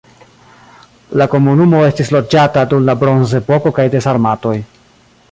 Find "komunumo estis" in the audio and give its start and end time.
1.33-2.09